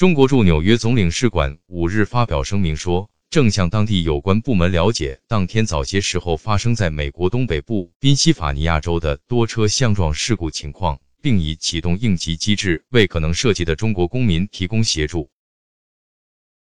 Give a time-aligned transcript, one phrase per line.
[0.00, 15.28] 中国驻纽约总领事馆五日发表声明说正向当地有关部门了解当天早些时候发生在美国东北部宾夕法尼亚州的多车相撞事故情况并已启动应急机制为可能涉及的中国公民提供协助。